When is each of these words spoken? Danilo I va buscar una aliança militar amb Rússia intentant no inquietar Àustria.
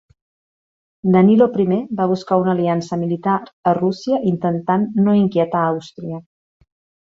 Danilo 1.15 1.47
I 1.63 1.67
va 1.99 2.07
buscar 2.11 2.39
una 2.45 2.51
aliança 2.57 2.99
militar 3.03 3.35
amb 3.43 3.69
Rússia 3.81 4.21
intentant 4.33 4.89
no 5.05 5.15
inquietar 5.23 5.63
Àustria. 5.77 6.23